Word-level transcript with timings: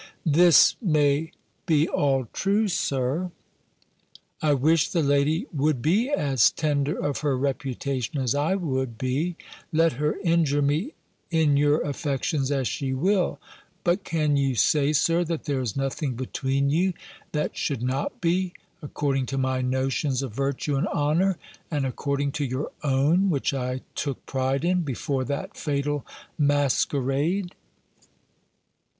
"This 0.25 0.75
may 0.81 1.31
be 1.67 1.87
all 1.87 2.27
true. 2.33 2.67
Sir: 2.67 3.29
I 4.41 4.51
wish 4.55 4.89
the 4.89 5.03
lady 5.03 5.45
would 5.53 5.79
be 5.79 6.09
as 6.09 6.49
tender 6.49 6.95
of 6.97 7.19
her 7.19 7.37
reputation 7.37 8.17
as 8.19 8.33
I 8.33 8.55
would 8.55 8.97
be, 8.97 9.35
let 9.71 9.93
her 10.01 10.15
injure 10.23 10.63
me 10.63 10.93
in 11.29 11.55
your 11.55 11.81
affections 11.81 12.51
as 12.51 12.67
she 12.67 12.93
will. 12.95 13.39
But 13.83 14.03
can 14.03 14.35
you 14.35 14.55
say, 14.55 14.91
Sir, 14.91 15.23
that 15.25 15.43
there 15.43 15.61
is 15.61 15.77
nothing 15.77 16.15
between 16.15 16.71
you, 16.71 16.93
that 17.31 17.55
should 17.55 17.83
not 17.83 18.19
be, 18.21 18.53
according 18.81 19.27
to 19.27 19.37
my 19.37 19.61
notions 19.61 20.23
of 20.23 20.33
virtue 20.33 20.77
and 20.77 20.87
honour, 20.87 21.37
and 21.69 21.85
according 21.85 22.31
to 22.31 22.43
your 22.43 22.71
own, 22.83 23.29
which 23.29 23.53
I 23.53 23.81
took 23.93 24.25
pride 24.25 24.65
in, 24.65 24.81
before 24.81 25.23
that 25.25 25.55
fatal 25.55 26.03
masquerade? 26.39 27.53